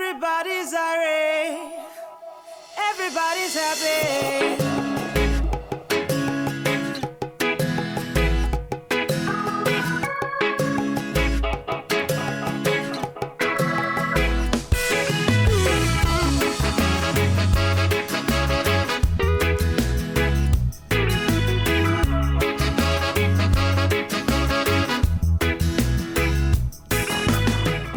Everybody's 0.00 0.72
irate. 0.74 1.72
Everybody's 2.78 3.54
happy. 3.54 4.67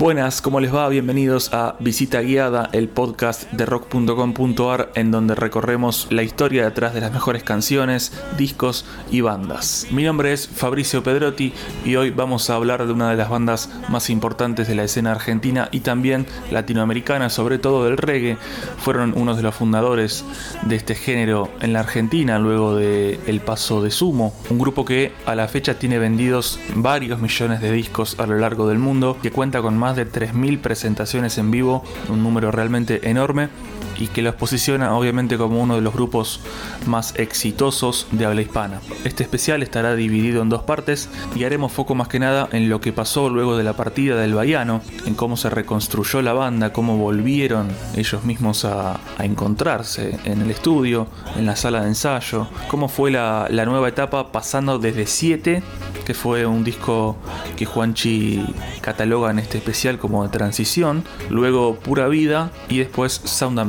Buenas, 0.02 0.42
¿cómo 0.42 0.60
les 0.60 0.74
va? 0.74 0.90
Bienvenidos 0.90 1.54
a 1.54 1.76
Visita 1.80 2.22
Guiada, 2.22 2.72
el 2.72 2.90
podcast 2.90 3.44
de 3.52 3.68
rock.com.ar 3.68 4.92
en 4.96 5.12
donde 5.12 5.36
recorremos 5.36 6.08
la 6.10 6.24
historia 6.24 6.64
detrás 6.64 6.96
de 6.96 7.02
las 7.02 7.14
mejores 7.14 7.44
canciones, 7.44 8.12
discos 8.36 8.84
y 9.12 9.22
bandas. 9.22 9.86
Mi 9.92 10.04
nombre 10.04 10.34
es 10.34 10.48
Fabricio 10.48 11.04
Pedrotti 11.04 11.54
y 11.86 11.98
hoy 11.98 12.10
vamos 12.10 12.50
a 12.50 12.56
hablar 12.56 12.88
de 12.88 12.94
una 12.94 13.12
de 13.12 13.16
las 13.16 13.30
bandas 13.30 13.70
más 13.90 14.10
importantes 14.10 14.68
de 14.68 14.74
la 14.74 14.86
escena 14.86 15.12
argentina 15.12 15.70
y 15.72 15.82
también 15.82 16.26
latinoamericana, 16.50 17.30
sobre 17.30 17.60
todo 17.60 17.86
del 17.86 17.98
reggae. 17.98 18.38
Fueron 18.80 19.14
unos 19.16 19.38
de 19.38 19.44
los 19.44 19.54
fundadores 19.54 20.26
de 20.64 20.78
este 20.78 20.96
género 20.96 21.52
en 21.60 21.74
la 21.74 21.82
Argentina 21.82 22.40
luego 22.40 22.76
de 22.76 23.20
El 23.28 23.40
Paso 23.42 23.84
de 23.84 23.92
Sumo, 23.92 24.34
un 24.50 24.58
grupo 24.58 24.84
que 24.84 25.12
a 25.28 25.36
la 25.36 25.48
fecha 25.48 25.78
tiene 25.78 26.00
vendidos 26.00 26.60
varios 26.74 27.22
millones 27.22 27.62
de 27.62 27.72
discos 27.72 28.20
a 28.20 28.26
lo 28.26 28.40
largo 28.40 28.68
del 28.68 28.80
mundo, 28.80 29.20
que 29.22 29.30
cuenta 29.30 29.62
con 29.62 29.78
más 29.78 29.91
de 29.96 30.08
3.000 30.10 30.60
presentaciones 30.60 31.38
en 31.38 31.52
vivo, 31.52 31.84
un 32.10 32.24
número 32.24 32.52
realmente 32.52 33.10
enorme 33.10 33.50
y 33.98 34.08
que 34.08 34.22
los 34.22 34.36
posiciona 34.36 34.96
obviamente 34.96 35.38
como 35.38 35.62
uno 35.62 35.76
de 35.76 35.82
los 35.82 35.94
grupos 35.94 36.40
más 36.88 37.14
exitosos 37.18 38.08
de 38.12 38.26
habla 38.26 38.42
hispana. 38.42 38.82
Este 39.04 39.24
especial 39.24 39.64
estará 39.64 39.96
dividido 39.96 40.42
en 40.42 40.50
dos 40.50 40.64
partes 40.64 41.10
y 41.36 41.44
haremos 41.44 41.72
foco 41.72 41.96
más 41.96 42.08
que 42.08 42.20
nada 42.20 42.50
en 42.52 42.70
lo 42.70 42.82
que 42.82 42.94
pasó 42.94 43.30
luego 43.30 43.58
de 43.58 43.64
la 43.64 43.74
partida 43.74 44.16
del 44.16 44.34
Baiano, 44.34 44.82
en 45.06 45.14
cómo 45.14 45.38
se 45.38 45.50
reconstruyó 45.50 46.22
la 46.22 46.34
banda, 46.34 46.74
cómo 46.74 46.98
volvieron 46.98 47.70
ellos 47.96 48.24
mismos 48.24 48.66
a, 48.66 49.00
encontrarse 49.20 50.18
en 50.26 50.42
el 50.42 50.50
estudio, 50.50 51.08
en 51.38 51.46
la 51.46 51.56
sala 51.56 51.82
de 51.82 51.90
ensayo, 51.90 52.48
cómo 52.70 52.88
fue 52.88 53.12
la, 53.12 53.48
nueva 53.66 53.88
etapa 53.88 54.32
pasando 54.32 54.80
desde 54.80 55.06
7, 55.06 55.62
que 56.06 56.14
fue 56.16 56.46
un 56.46 56.64
disco 56.64 57.16
que 57.56 57.66
Juanchi 57.66 58.44
cataloga 58.82 59.30
en 59.30 59.40
este 59.40 59.60
especial 59.60 60.00
como 60.00 60.24
de 60.24 60.30
transición, 60.30 61.04
luego 61.30 61.76
Pura 61.76 62.08
Vida 62.08 62.52
y 62.68 62.80
después 62.80 63.22
Sound 63.24 63.60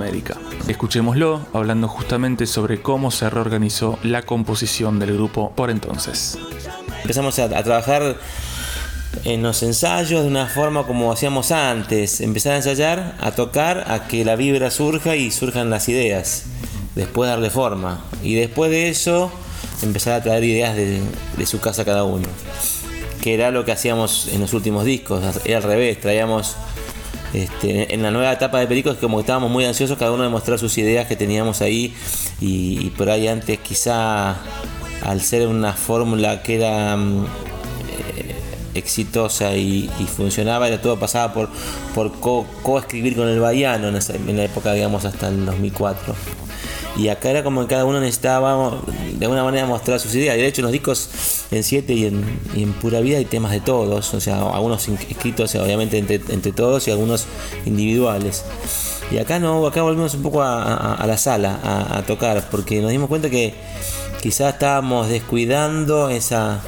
Escuchémoslo 0.69 1.47
hablando 1.53 1.89
justamente 1.89 2.47
sobre 2.47 2.83
cómo 2.83 3.11
se 3.11 3.29
reorganizó 3.31 3.99
la 4.03 4.23
composición 4.23 4.99
del 4.99 5.15
grupo 5.15 5.53
por 5.55 5.71
entonces. 5.71 6.39
Empezamos 7.03 7.39
a, 7.39 7.49
trabajar 7.49 8.17
en 9.25 9.43
los 9.43 9.63
ensayos 9.63 10.23
de 10.23 10.29
una 10.29 10.47
forma 10.47 10.87
como 10.87 11.13
hacíamos 11.13 11.51
antes, 11.51 12.21
empezar 12.21 12.53
a 12.53 12.57
ensayar, 12.57 13.17
a 13.21 13.33
tocar, 13.33 13.91
a 13.91 14.07
que 14.07 14.25
la 14.25 14.37
vibra 14.37 14.71
surja 14.71 15.17
y 15.17 15.31
surjan 15.31 15.71
las 15.71 15.89
ideas, 15.89 16.45
después 16.95 17.29
darle 17.29 17.51
forma 17.51 18.05
y 18.23 18.35
después 18.35 18.71
de 18.71 18.89
eso 18.89 19.33
empezar 19.83 20.15
a 20.15 20.23
traer 20.23 20.45
ideas 20.45 20.77
de, 20.77 21.01
de 21.37 21.47
su 21.47 21.61
casa 21.61 21.85
cada 21.85 22.05
uno, 22.05 22.29
que 23.21 23.35
era 23.35 23.51
lo 23.51 23.65
que 23.65 23.73
hacíamos 23.73 24.29
en 24.33 24.41
los 24.41 24.53
últimos 24.53 24.85
discos, 24.85 25.23
era 25.45 25.59
al 25.59 25.65
revés, 25.65 26.01
traíamos 26.01 26.57
este, 27.33 27.95
en 27.95 28.03
la 28.03 28.11
nueva 28.11 28.33
etapa 28.33 28.59
de 28.61 28.67
Perico 28.67 28.91
es 28.91 28.99
como 28.99 29.17
que 29.17 29.23
estábamos 29.23 29.51
muy 29.51 29.65
ansiosos 29.65 29.97
cada 29.97 30.13
uno 30.13 30.23
de 30.23 30.29
mostrar 30.29 30.59
sus 30.59 30.77
ideas 30.77 31.07
que 31.07 31.17
teníamos 31.17 31.63
ahí 31.63 31.95
y, 32.41 32.91
por 32.91 33.09
ahí 33.09 33.29
antes 33.29 33.59
quizá 33.61 34.37
al 35.03 35.21
ser 35.23 35.47
una 35.47 35.73
fórmula 35.73 36.43
que 36.43 36.57
era 36.57 36.97
mm, 36.97 37.25
eh, 37.25 38.35
exitosa 38.75 39.57
y, 39.57 39.89
funcionaba, 40.15 40.69
era 40.69 40.81
todo 40.81 40.99
pasaba 40.99 41.33
por, 41.33 41.49
por 41.95 42.13
co-escribir 42.21 43.17
con 43.17 43.29
el 43.29 43.41
Bahiano 43.41 43.89
en, 43.89 43.97
en 43.97 44.37
la 44.37 44.45
época, 44.45 44.73
digamos, 44.75 45.05
hasta 45.05 45.29
el 45.29 45.47
2004. 45.47 46.15
Y 46.97 47.09
acá 47.09 47.31
era 47.31 47.43
como 47.43 47.63
que 47.63 47.69
cada 47.69 47.87
uno 47.87 48.01
necesitaba 48.01 48.79
de 49.19 49.25
alguna 49.25 49.45
manera 49.45 49.67
mostrar 49.67 49.99
sus 49.99 50.15
ideas. 50.15 50.37
De 50.37 50.47
hecho, 50.47 50.61
los 50.61 50.73
discos 50.73 51.09
en 51.53 51.63
7 51.63 51.93
y 51.93 52.07
en, 52.07 52.73
Pura 52.81 53.01
Vida 53.01 53.19
hay 53.19 53.27
temas 53.27 53.53
de 53.53 53.61
todos, 53.61 54.15
o 54.15 54.21
sea, 54.21 54.43
algunos 54.43 54.89
escritos 54.89 55.55
obviamente 55.55 55.99
entre, 55.99 56.53
todos 56.53 56.89
y 56.89 56.91
algunos 56.91 57.27
individuales. 57.67 58.45
Y 59.11 59.19
acá 59.19 59.39
no, 59.39 59.67
acá 59.67 59.83
volvimos 59.83 60.15
un 60.15 60.23
poco 60.23 60.43
a, 60.43 61.05
la 61.07 61.17
sala 61.19 61.61
a, 61.63 62.03
tocar, 62.03 62.49
porque 62.51 62.81
nos 62.81 62.91
dimos 62.91 63.09
cuenta 63.09 63.29
que 63.29 63.55
quizás 64.23 64.55
estábamos 64.55 65.09
descuidando 65.09 66.09
esa, 66.09 66.63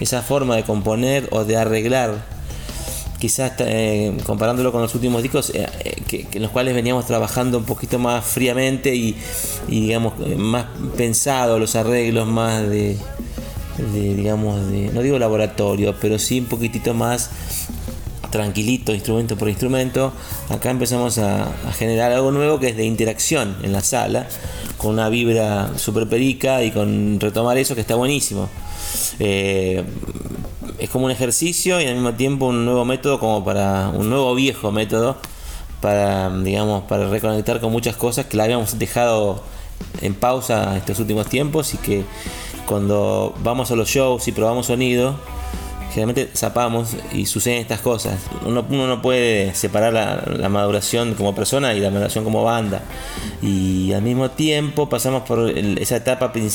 esa 0.00 0.22
forma 0.22 0.56
de 0.56 0.64
componer 0.64 1.28
o 1.30 1.44
de 1.44 1.56
arreglar 1.56 2.34
quizás 3.20 3.52
eh, 3.60 4.14
comparándolo 4.26 4.70
con 4.70 4.82
los 4.82 4.94
últimos 4.94 5.22
discos, 5.22 5.50
eh, 5.54 5.66
eh, 6.12 6.26
en 6.30 6.42
los 6.42 6.50
cuales 6.50 6.74
veníamos 6.74 7.06
trabajando 7.06 7.56
un 7.56 7.64
poquito 7.64 7.98
más 7.98 8.22
fríamente 8.22 8.94
y, 8.94 9.16
digamos, 9.66 10.12
más 10.36 10.66
pensado 10.94 11.58
los 11.58 11.74
arreglos, 11.74 12.26
más 12.26 12.68
de, 12.68 12.98
digamos, 13.92 14.70
de, 14.70 14.90
no 14.92 15.02
digo 15.02 15.18
laboratorio, 15.18 15.94
pero 16.00 16.18
sí 16.18 16.40
un 16.40 16.46
poquitito 16.46 16.94
más 16.94 17.30
tranquilito, 18.30 18.92
instrumento 18.92 19.36
por 19.36 19.48
instrumento. 19.48 20.12
Acá 20.48 20.70
empezamos 20.70 21.18
a, 21.18 21.52
generar 21.78 22.12
algo 22.12 22.30
nuevo 22.30 22.58
que 22.58 22.68
es 22.68 22.76
de 22.76 22.84
interacción 22.84 23.56
en 23.62 23.72
la 23.72 23.80
sala, 23.80 24.26
con 24.76 24.92
una 24.92 25.08
vibra 25.08 25.78
super 25.78 26.08
perica 26.08 26.62
y 26.62 26.70
con 26.70 27.20
retomar 27.20 27.58
eso 27.58 27.74
que 27.74 27.80
está 27.80 27.94
buenísimo 27.94 28.48
es 30.78 30.90
como 30.90 31.06
un 31.06 31.10
ejercicio 31.10 31.80
y 31.80 31.86
al 31.86 31.94
mismo 31.94 32.14
tiempo 32.14 32.46
un 32.46 32.64
nuevo 32.64 32.84
método, 32.84 33.18
como 33.18 33.44
para 33.44 33.88
un 33.88 34.10
nuevo 34.10 34.34
viejo 34.34 34.72
método 34.72 35.16
para, 35.80 36.30
digamos, 36.30 36.84
para 36.84 37.08
reconectar 37.08 37.60
con 37.60 37.70
muchas 37.72 37.96
cosas 37.96 38.26
que 38.26 38.36
la 38.36 38.44
habíamos 38.44 38.78
dejado 38.78 39.42
en 40.00 40.14
pausa 40.14 40.76
estos 40.76 40.98
últimos 40.98 41.28
tiempos 41.28 41.74
y 41.74 41.76
que 41.78 42.04
cuando 42.66 43.34
vamos 43.42 43.70
a 43.70 43.76
los 43.76 43.88
shows 43.88 44.26
y 44.28 44.32
probamos 44.32 44.66
sonido, 44.66 45.16
generalmente 45.94 46.28
zapamos 46.36 46.96
y 47.12 47.26
suceden 47.26 47.60
estas 47.60 47.80
cosas. 47.80 48.18
Uno, 48.44 48.62
no 48.62 49.00
puede 49.00 49.54
separar 49.54 49.92
la, 49.92 50.48
maduración 50.48 51.14
como 51.14 51.34
persona 51.34 51.72
y 51.72 51.80
la 51.80 51.90
maduración 51.90 52.24
como 52.24 52.42
banda. 52.42 52.82
Y 53.40 53.92
al 53.92 54.02
mismo 54.02 54.30
tiempo 54.30 54.88
pasamos 54.88 55.22
por 55.22 55.50
esa 55.50 55.96
etapa 55.96 56.28
de 56.28 56.50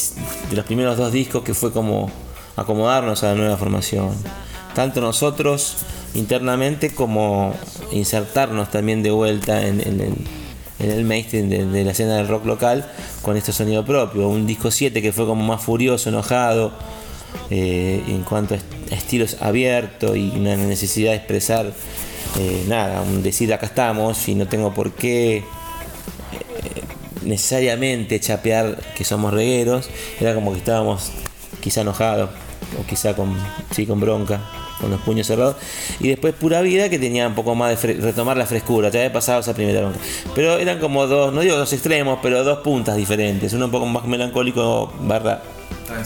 los 0.56 0.66
primeros 0.66 0.98
dos 0.98 1.14
discos 1.14 1.44
que 1.44 1.54
fue 1.54 1.72
como 1.72 2.12
acomodarnos 2.58 3.24
a 3.24 3.30
la 3.30 3.36
nueva 3.36 3.56
formación. 3.56 4.10
Tanto 4.76 5.00
nosotros 5.00 5.78
internamente 6.16 6.94
como 6.94 7.56
insertarnos 7.92 8.70
también 8.72 9.04
de 9.04 9.12
vuelta 9.12 9.66
en, 9.66 9.80
el, 9.80 10.14
mainstream 10.80 11.50
de, 11.50 11.84
la 11.84 11.92
escena 11.92 12.18
del 12.18 12.28
rock 12.28 12.46
local 12.46 12.90
con 13.22 13.38
este 13.38 13.52
sonido 13.52 13.86
propio. 13.86 14.28
Un 14.28 14.48
disco 14.48 14.72
7 14.72 15.02
que 15.02 15.12
fue 15.12 15.26
como 15.26 15.44
más 15.44 15.62
furioso, 15.62 16.10
enojado, 16.10 16.74
eh, 17.50 18.04
en 18.08 18.24
cuanto 18.24 18.56
a 18.56 18.58
estilos 18.94 19.38
abiertos 19.42 20.16
y 20.16 20.32
una 20.36 20.56
necesidad 20.56 21.12
de 21.12 21.18
expresar 21.18 21.72
eh, 22.38 22.64
nada, 22.68 23.02
un 23.02 23.24
decir 23.24 23.54
acá 23.54 23.66
estamos 23.66 24.28
y 24.28 24.36
no 24.36 24.48
tengo 24.48 24.74
por 24.74 24.92
qué 24.92 25.38
eh, 25.38 25.44
necesariamente 27.24 28.20
chapear 28.20 28.80
que 28.96 29.04
somos 29.04 29.34
regueros, 29.34 29.90
era 30.20 30.36
como 30.36 30.52
que 30.52 30.60
estábamos 30.60 31.12
quizá 31.62 31.82
enojados 31.82 32.30
o 32.78 32.86
quizá 32.86 33.16
con, 33.16 33.36
sí, 33.72 33.86
con 33.86 34.00
bronca, 34.00 34.42
con 34.80 34.92
los 34.92 35.00
puños 35.02 35.28
cerrados. 35.28 35.56
Y 36.00 36.10
después 36.10 36.34
Pura 36.34 36.62
Vida, 36.62 36.90
que 36.90 37.00
tenía 37.00 37.28
un 37.28 37.36
poco 37.36 37.56
más 37.56 37.82
de 37.82 37.94
retomar 37.94 38.38
la 38.38 38.46
frescura, 38.46 38.90
ya 38.90 39.00
había 39.00 39.14
pasado 39.14 39.40
esa 39.40 39.54
primera 39.54 39.80
bronca. 39.82 40.00
Pero 40.36 40.58
eran 40.58 40.80
como 40.80 41.08
dos, 41.08 41.34
no 41.34 41.42
digo 41.42 41.58
dos 41.58 41.72
extremos, 41.74 42.20
pero 42.22 42.44
dos 42.44 42.60
puntas 42.60 42.96
diferentes. 42.96 43.54
Uno 43.54 43.66
un 43.66 43.72
poco 43.72 43.86
más 43.86 44.06
melancólico, 44.06 44.92
barra 45.02 45.42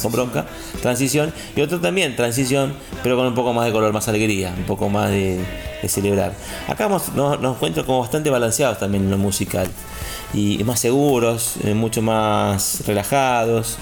con 0.01 0.11
bronca, 0.11 0.45
transición, 0.81 1.33
y 1.55 1.61
otro 1.61 1.79
también, 1.79 2.15
transición, 2.15 2.73
pero 3.03 3.17
con 3.17 3.27
un 3.27 3.35
poco 3.35 3.53
más 3.53 3.65
de 3.65 3.71
color, 3.71 3.91
más 3.91 4.07
alegría, 4.07 4.53
un 4.57 4.63
poco 4.63 4.89
más 4.89 5.09
de, 5.09 5.43
celebrar. 5.87 6.33
Acá 6.69 6.87
nos, 6.87 7.13
nos 7.13 7.55
encuentro 7.55 7.85
como 7.85 7.99
bastante 7.99 8.29
balanceados 8.29 8.79
también 8.79 9.03
en 9.03 9.11
lo 9.11 9.17
musical, 9.17 9.67
y 10.33 10.63
más 10.63 10.79
seguros, 10.79 11.55
eh, 11.63 11.73
mucho 11.73 12.01
más 12.01 12.83
relajados. 12.87 13.77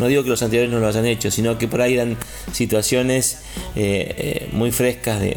No 0.00 0.06
digo 0.06 0.22
que 0.22 0.30
los 0.30 0.42
anteriores 0.42 0.72
no 0.72 0.80
lo 0.80 0.88
hayan 0.88 1.04
hecho, 1.04 1.30
sino 1.30 1.58
que 1.58 1.68
por 1.68 1.82
ahí 1.82 1.92
eran 1.92 2.16
situaciones 2.52 3.40
eh, 3.76 4.14
eh, 4.16 4.48
muy 4.52 4.72
frescas 4.72 5.20
de, 5.20 5.36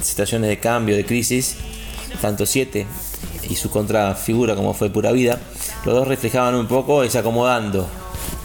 situaciones 0.00 0.48
de 0.48 0.58
cambio, 0.58 0.96
de 0.96 1.04
crisis. 1.04 1.56
Tanto 2.22 2.46
7 2.46 2.86
y 3.50 3.56
su 3.56 3.68
contrafigura 3.68 4.54
como 4.54 4.72
fue 4.72 4.88
Pura 4.88 5.12
Vida, 5.12 5.38
los 5.84 5.94
dos 5.94 6.08
reflejaban 6.08 6.54
un 6.54 6.66
poco 6.66 7.02
ese 7.02 7.18
acomodando. 7.18 7.86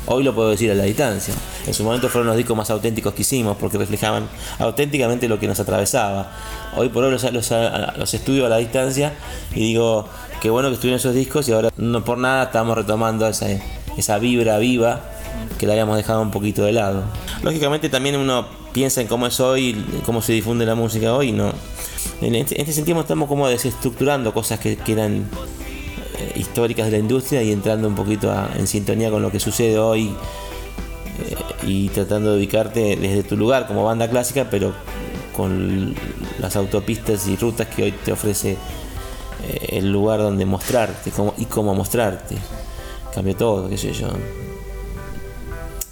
Hoy 0.08 0.24
lo 0.24 0.36
puedo 0.36 0.50
decir 0.50 0.70
a 0.72 0.74
la 0.74 0.84
distancia. 0.84 1.34
En 1.66 1.74
su 1.74 1.84
momento 1.86 2.10
fueron 2.10 2.28
los 2.28 2.36
discos 2.36 2.58
más 2.58 2.70
auténticos 2.70 3.14
que 3.14 3.22
hicimos 3.22 3.56
porque 3.58 3.78
reflejaban 3.78 4.28
auténticamente 4.60 5.30
lo 5.30 5.40
que 5.40 5.48
nos 5.48 5.60
atravesaba. 5.62 6.32
Hoy 6.76 6.90
por 6.90 7.06
hoy 7.06 7.12
los, 7.12 7.24
los, 7.32 7.54
los 7.98 8.14
estudio 8.14 8.46
a 8.46 8.50
la 8.50 8.58
distancia 8.58 9.14
y 9.54 9.62
digo, 9.62 10.10
qué 10.42 10.50
bueno 10.50 10.68
que 10.68 10.76
estuvieron 10.76 11.00
esos 11.00 11.14
discos 11.14 11.48
y 11.48 11.54
ahora 11.54 11.70
no 11.78 12.04
por 12.04 12.18
nada 12.18 12.46
estamos 12.46 12.76
retomando 12.78 13.28
esa, 13.28 13.48
esa 13.98 14.20
vibra 14.20 14.58
viva 14.60 15.02
que 15.58 15.66
la 15.66 15.74
habíamos 15.74 15.98
dejado 15.98 16.22
un 16.22 16.32
poquito 16.32 16.64
de 16.64 16.74
lado. 16.74 17.04
Lógicamente 17.44 17.90
también 17.90 18.16
uno 18.16 18.46
piensa 18.74 19.02
en 19.02 19.08
cómo 19.08 19.28
es 19.28 19.40
hoy, 19.40 19.76
cómo 20.06 20.22
se 20.22 20.34
difunde 20.34 20.66
la 20.66 20.76
música 20.76 21.14
hoy, 21.14 21.32
¿no? 21.32 21.52
En 22.22 22.36
este, 22.36 22.60
este 22.60 22.74
sentido 22.74 23.00
estamos 23.00 23.28
como 23.28 23.48
desestructurando 23.48 24.34
cosas 24.34 24.60
que, 24.60 24.78
eran 24.88 25.28
eh, 26.20 26.32
históricas 26.36 26.86
de 26.86 26.94
la 26.94 26.98
industria 26.98 27.44
y 27.44 27.52
entrando 27.52 27.88
un 27.88 27.96
poquito 27.96 28.34
en 28.56 28.68
sintonía 28.68 29.10
con 29.10 29.22
lo 29.22 29.32
que 29.32 29.40
sucede 29.40 29.78
hoy 29.78 30.16
eh, 31.20 31.36
y 31.66 31.90
tratando 31.90 32.32
de 32.32 32.38
ubicarte 32.38 32.96
desde 32.96 33.24
tu 33.24 33.38
lugar 33.38 33.68
como 33.68 33.84
banda 33.84 34.10
clásica, 34.10 34.48
pero 34.50 34.74
con 35.36 35.94
las 36.40 36.56
autopistas 36.56 37.28
y 37.28 37.36
rutas 37.36 37.68
que 37.68 37.84
hoy 37.84 37.92
te 37.92 38.12
ofrece 38.12 38.58
eh, 39.48 39.68
el 39.74 39.92
lugar 39.92 40.20
donde 40.20 40.46
mostrarte 40.46 41.12
y 41.38 41.46
cómo 41.46 41.76
mostrarte. 41.76 42.36
Cambió 43.18 43.36
todo, 43.36 43.68
qué 43.68 43.80
sé 43.80 43.94
yo. 43.94 44.10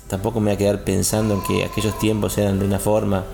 Tampoco 0.07 0.39
me 0.39 0.51
voy 0.51 0.54
a 0.54 0.57
quedar 0.60 0.83
pensando 0.83 1.33
en 1.33 1.42
que 1.42 1.66
aquellos 1.66 1.98
tiempos 1.98 2.38
eran 2.38 2.60
de 2.60 2.66
una 2.66 2.77
forma. 2.77 3.25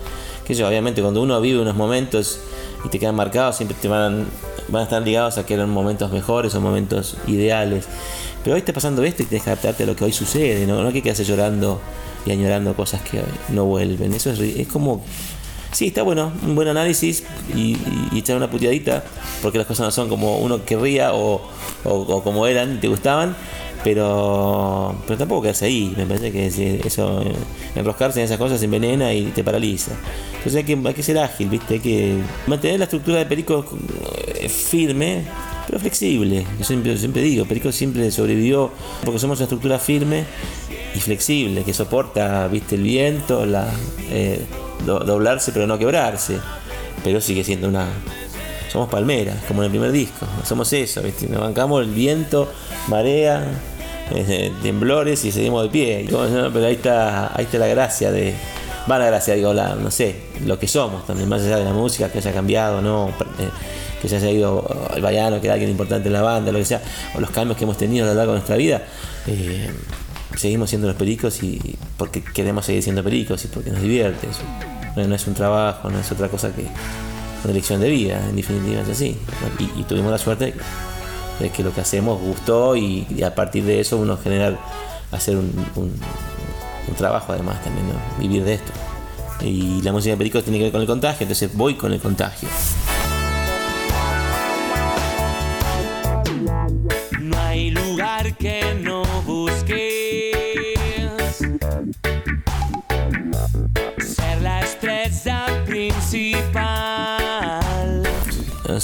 Que 0.47 0.53
yo, 0.53 0.65
obviamente, 0.65 1.01
cuando 1.01 1.21
uno 1.21 1.41
vive 1.41 1.59
unos 1.59 1.75
momentos 1.75 2.39
y 2.85 2.87
te 2.87 2.99
quedan 2.99 3.15
marcados, 3.15 3.57
siempre 3.57 3.75
te 3.81 3.89
van, 3.89 4.27
van 4.69 4.79
a 4.79 4.83
estar 4.85 5.01
ligados 5.01 5.37
a 5.37 5.45
que 5.45 5.55
eran 5.55 5.69
momentos 5.69 6.09
mejores 6.09 6.55
o 6.55 6.61
momentos 6.61 7.17
ideales. 7.27 7.85
Pero 8.45 8.53
hoy 8.53 8.59
está 8.59 8.71
pasando 8.71 9.03
esto 9.03 9.23
y 9.23 9.25
tienes 9.25 9.43
que 9.43 9.49
adaptarte 9.49 9.83
a 9.83 9.85
lo 9.87 9.93
que 9.97 10.05
hoy 10.05 10.13
sucede, 10.13 10.65
no, 10.65 10.81
no 10.81 10.93
que 10.93 11.01
quedarse 11.01 11.25
llorando 11.25 11.81
y 12.25 12.31
añorando 12.31 12.73
cosas 12.73 13.01
que 13.01 13.21
no 13.49 13.65
vuelven. 13.65 14.13
Eso 14.13 14.31
es, 14.31 14.39
es 14.39 14.69
como. 14.69 15.03
Sí, 15.71 15.87
está 15.87 16.03
bueno, 16.03 16.33
un 16.43 16.53
buen 16.53 16.67
análisis 16.67 17.23
y, 17.55 17.77
echar 18.13 18.35
una 18.35 18.49
puteadita, 18.49 19.03
porque 19.41 19.57
las 19.57 19.65
cosas 19.65 19.85
no 19.85 19.91
son 19.91 20.09
como 20.09 20.37
uno 20.39 20.65
querría 20.65 21.13
o, 21.13 21.41
o, 21.85 22.23
como 22.23 22.45
eran, 22.45 22.81
te 22.81 22.89
gustaban, 22.89 23.37
pero, 23.83 24.95
pero 25.07 25.17
tampoco 25.17 25.43
quedarse 25.43 25.65
ahí. 25.65 25.93
Me 25.97 26.05
parece 26.05 26.31
que 26.31 26.47
eso, 26.85 27.23
enroscarse 27.75 28.19
en 28.19 28.25
esas 28.25 28.37
cosas 28.37 28.61
envenena 28.61 29.13
y 29.13 29.25
te 29.25 29.43
paraliza. 29.43 29.91
Entonces 30.37 30.55
hay 30.55 30.63
que, 30.63 30.87
hay 30.87 30.93
que 30.93 31.03
ser 31.03 31.17
ágil, 31.17 31.49
¿viste? 31.49 31.75
Hay 31.75 31.79
que 31.79 32.17
mantener 32.47 32.79
la 32.79 32.85
estructura 32.85 33.19
de 33.19 33.25
Perico 33.25 33.65
eh, 34.39 34.49
firme, 34.49 35.23
pero 35.67 35.79
flexible. 35.79 36.45
Yo 36.59 36.65
siempre, 36.65 36.97
siempre 36.97 37.21
digo, 37.21 37.45
Perico 37.45 37.71
siempre 37.71 38.11
sobrevivió 38.11 38.71
porque 39.03 39.19
somos 39.19 39.39
una 39.39 39.45
estructura 39.45 39.79
firme 39.79 40.25
y 40.95 40.99
flexible, 40.99 41.63
que 41.63 41.73
soporta, 41.73 42.47
¿viste? 42.47 42.75
El 42.75 42.83
viento, 42.83 43.45
la, 43.45 43.67
eh, 44.11 44.41
doblarse 44.85 45.51
pero 45.51 45.67
no 45.67 45.77
quebrarse. 45.77 46.37
Pero 47.03 47.19
sigue 47.19 47.43
siendo 47.43 47.67
una, 47.67 47.87
somos 48.71 48.89
palmeras, 48.89 49.37
como 49.47 49.61
en 49.61 49.65
el 49.65 49.71
primer 49.71 49.91
disco. 49.91 50.25
Somos 50.43 50.71
eso, 50.71 51.01
¿viste? 51.01 51.27
Nos 51.27 51.41
bancamos 51.41 51.81
el 51.81 51.91
viento, 51.91 52.51
marea, 52.87 53.43
temblores 54.61 55.23
y 55.25 55.31
seguimos 55.31 55.63
de 55.63 55.69
pie. 55.69 56.05
Pero 56.09 56.65
ahí 56.65 56.73
está, 56.73 57.35
ahí 57.35 57.45
está 57.45 57.57
la 57.57 57.67
gracia 57.67 58.11
de. 58.11 58.33
Va 58.89 58.97
la 58.97 59.05
gracia, 59.05 59.35
digo, 59.35 59.53
la, 59.53 59.75
no 59.75 59.91
sé, 59.91 60.15
lo 60.43 60.57
que 60.57 60.67
somos 60.67 61.05
también, 61.05 61.29
más 61.29 61.43
allá 61.43 61.57
de 61.57 61.65
la 61.65 61.73
música, 61.73 62.09
que 62.09 62.17
haya 62.17 62.33
cambiado, 62.33 62.81
¿no? 62.81 63.09
Eh, 63.09 63.49
que 64.01 64.09
se 64.09 64.15
haya 64.15 64.31
ido 64.31 64.65
el 64.95 65.01
vallano, 65.03 65.39
que 65.39 65.45
era 65.45 65.53
alguien 65.53 65.69
importante 65.69 66.07
en 66.07 66.13
la 66.13 66.23
banda, 66.23 66.51
lo 66.51 66.57
que 66.57 66.65
sea, 66.65 66.81
o 67.15 67.21
los 67.21 67.29
cambios 67.29 67.57
que 67.57 67.65
hemos 67.65 67.77
tenido 67.77 68.05
a 68.05 68.09
lo 68.09 68.15
largo 68.15 68.31
de 68.31 68.39
nuestra 68.39 68.55
vida. 68.55 68.81
Eh, 69.27 69.69
seguimos 70.35 70.69
siendo 70.69 70.87
los 70.87 70.95
pericos 70.95 71.43
y 71.43 71.77
porque 71.97 72.23
queremos 72.23 72.65
seguir 72.65 72.81
siendo 72.81 73.03
pericos 73.03 73.43
y 73.45 73.47
porque 73.47 73.69
nos 73.69 73.81
divierte. 73.81 74.27
No, 74.95 75.15
es 75.15 75.27
un 75.27 75.33
trabajo, 75.33 75.89
no 75.89 75.99
es 75.99 76.11
otra 76.11 76.27
cosa 76.27 76.51
que 76.53 76.65
una 77.43 77.51
elección 77.51 77.79
de 77.79 77.89
vida, 77.89 78.21
en 78.29 78.35
definitiva 78.35 78.81
es 78.81 78.89
así. 78.89 79.17
Y, 79.77 79.83
tuvimos 79.83 80.11
la 80.11 80.17
suerte 80.17 80.53
de 81.41 81.49
que 81.49 81.63
lo 81.63 81.73
que 81.73 81.81
hacemos 81.81 82.19
gustó 82.21 82.75
y, 82.75 83.23
a 83.23 83.35
partir 83.35 83.63
de 83.63 83.79
eso 83.79 83.97
uno 83.97 84.17
genera 84.17 84.57
hacer 85.11 85.37
un, 85.37 85.51
trabajo 86.97 87.31
además 87.31 87.63
también, 87.63 87.85
vivir 88.19 88.43
de 88.43 88.55
esto. 88.55 88.71
Y 89.41 89.81
la 89.81 89.91
música 89.91 90.11
de 90.11 90.17
Pericos 90.17 90.43
tiene 90.43 90.59
que 90.59 90.65
ver 90.65 90.71
con 90.71 90.81
el 90.81 90.87
contagio, 90.87 91.23
entonces 91.23 91.55
voy 91.55 91.75
con 91.75 91.93
el 91.93 91.99
contagio. 91.99 92.47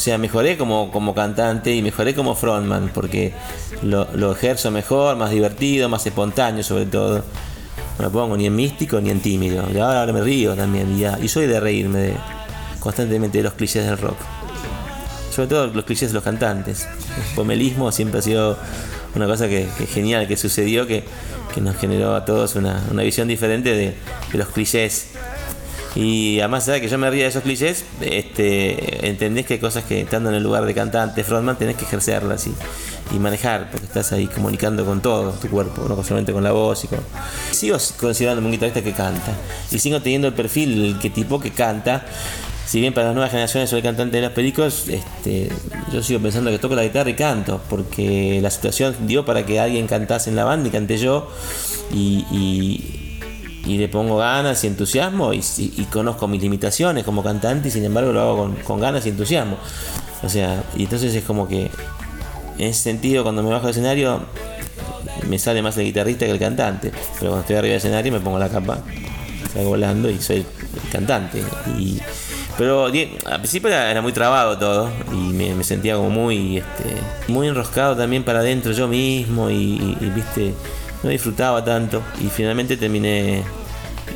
Sea, 0.08 0.18
mejoré 0.18 0.58
como, 0.58 0.90
como 0.90 1.14
cantante 1.14 1.76
y 1.76 1.82
mejoré 1.82 2.16
como 2.16 2.34
frontman 2.34 2.92
porque 2.94 3.34
lo, 3.84 4.08
lo 4.14 4.32
ejerzo 4.32 4.72
mejor, 4.72 5.18
más 5.18 5.32
divertido, 5.32 5.90
más 5.90 6.06
espontáneo 6.06 6.64
sobre 6.64 6.86
todo. 6.86 7.26
No 8.00 8.06
me 8.06 8.10
pongo 8.10 8.38
ni 8.38 8.46
en 8.46 8.56
místico 8.56 9.02
ni 9.02 9.10
en 9.10 9.20
tímido. 9.20 9.66
Y 9.74 9.78
ahora, 9.80 10.14
me 10.14 10.22
río 10.22 10.56
también. 10.56 10.98
Ya, 10.98 11.20
y 11.22 11.28
soy 11.28 11.46
de 11.46 11.60
reírme 11.60 12.14
constantemente 12.80 13.40
de 13.40 13.44
los 13.44 13.54
clichés 13.56 13.86
del 13.86 13.98
rock. 13.98 14.16
Sobre 15.30 15.50
todo 15.50 15.68
los 15.68 15.84
clichés 15.84 16.12
de 16.12 16.14
los 16.14 16.24
cantantes. 16.24 16.88
El 17.18 17.36
pomelismo 17.36 17.92
siempre 17.92 18.20
ha 18.20 18.22
sido 18.22 18.58
una 19.14 19.26
cosa 19.26 19.50
que 19.50 19.68
genial 19.94 20.26
que 20.26 20.38
sucedió, 20.38 20.88
que, 20.88 21.04
que, 21.54 21.60
nos 21.60 21.76
generó 21.76 22.16
a 22.16 22.24
todos 22.24 22.56
una, 22.56 22.82
una 22.92 23.04
visión 23.04 23.28
diferente 23.28 23.72
de, 23.72 23.96
de 24.32 24.38
los 24.38 24.48
clichés 24.48 25.17
y 25.96 26.40
además 26.40 26.66
de 26.66 26.82
que 26.82 26.88
yo 26.88 26.98
me 26.98 27.10
ría 27.10 27.24
de 27.24 27.30
esos 27.30 27.44
clichés, 27.44 27.86
este, 28.02 29.08
entendés 29.08 29.46
que 29.46 29.56
hay 29.56 29.60
cosas 29.60 29.84
que 29.84 30.02
estando 30.02 30.30
en 30.30 30.36
el 30.36 30.44
lugar 30.44 30.66
de 30.66 30.74
cantante, 30.74 31.24
frontman, 31.24 31.58
tenés 31.58 31.76
que 31.76 31.86
ejercerlas 31.86 32.48
y, 32.48 32.54
y 33.16 33.20
manejar, 33.20 33.72
porque 33.72 33.86
estás 33.86 34.12
ahí 34.12 34.28
comunicando 34.28 34.86
con 34.86 35.02
todo 35.02 35.32
tu 35.32 35.48
cuerpo, 35.50 35.86
no 35.88 36.04
solamente 36.04 36.34
con 36.34 36.44
la 36.44 36.52
voz 36.52 36.84
y. 36.84 36.90
Sigo 37.52 37.78
considerando 38.00 38.46
un 38.46 38.52
guitarrista 38.52 38.84
que 38.84 38.94
canta 38.94 39.34
y 39.72 39.80
sigo 39.80 40.02
teniendo 40.02 40.28
el 40.28 40.34
perfil, 40.34 40.86
el 40.86 41.00
que 41.00 41.10
tipo 41.10 41.40
que 41.40 41.52
canta. 41.52 42.06
Si 42.66 42.82
bien 42.82 42.94
para 42.94 43.08
las 43.08 43.16
nuevas 43.16 43.32
generaciones 43.32 43.70
soy 43.70 43.82
cantante 43.82 44.18
de 44.18 44.24
los 44.24 44.34
pericos, 44.34 44.90
este, 44.90 45.50
yo 45.94 46.04
sigo 46.04 46.20
pensando 46.20 46.52
que 46.52 46.60
toco 46.60 46.76
la 46.76 46.84
guitarra 46.84 47.10
y 47.10 47.14
canto, 47.14 47.62
porque 47.70 48.40
la 48.42 48.52
situación 48.52 48.94
dio 49.08 49.26
para 49.26 49.46
que 49.46 49.58
alguien 49.58 49.88
cantase 49.88 50.30
en 50.30 50.36
la 50.36 50.44
banda 50.44 50.68
y 50.68 50.72
canté 50.72 50.98
yo. 50.98 51.32
y 51.94 53.07
le 53.76 53.90
pongo 53.90 54.18
ganas 54.18 54.64
y 54.64 54.68
entusiasmo 54.68 55.34
y, 55.34 55.42
conozco 55.92 56.28
mis 56.28 56.42
limitaciones 56.42 57.04
como 57.04 57.24
cantante 57.24 57.68
y 57.68 57.72
sin 57.72 57.84
embargo 57.84 58.12
lo 58.12 58.22
hago 58.22 58.56
con, 58.64 58.80
ganas 58.80 59.06
y 59.06 59.10
entusiasmo. 59.10 59.58
O 60.24 60.30
sea, 60.30 60.64
y 60.76 60.84
entonces 60.84 61.14
es 61.16 61.24
como 61.24 61.48
que 61.48 61.70
en 62.58 62.68
ese 62.68 62.82
sentido 62.82 63.24
cuando 63.24 63.44
me 63.44 63.50
bajo 63.50 63.68
del 63.68 63.72
escenario 63.72 64.22
me 65.28 65.38
sale 65.38 65.62
más 65.62 65.78
el 65.78 65.86
guitarrista 65.86 66.26
que 66.26 66.32
el 66.32 66.40
cantante, 66.40 66.92
pero 67.20 67.32
cuando 67.32 67.42
estoy 67.42 67.56
arriba 67.58 67.72
del 67.72 67.80
escenario 67.80 68.12
me 68.12 68.20
pongo 68.20 68.40
la 68.40 68.50
capa, 68.50 68.80
salgo 69.54 69.70
volando 69.70 70.10
y 70.10 70.20
soy 70.20 70.38
el 70.38 70.90
cantante. 70.92 71.42
Y, 71.78 72.00
pero 72.58 72.86
al 72.86 73.40
principio 73.40 73.70
era, 73.70 74.02
muy 74.02 74.14
trabado 74.14 74.58
todo 74.58 74.90
y 75.12 75.34
me, 75.34 75.64
sentía 75.64 75.96
como 75.96 76.10
muy, 76.10 76.58
este, 76.58 76.96
muy 77.28 77.48
enroscado 77.48 77.96
también 77.98 78.24
para 78.24 78.40
adentro 78.40 78.72
yo 78.72 78.88
mismo 78.88 79.50
y 79.50 79.98
viste 80.16 80.54
no 81.04 81.10
disfrutaba 81.10 81.64
tanto 81.64 82.04
y 82.22 82.30
finalmente 82.30 82.78
terminé 82.78 83.44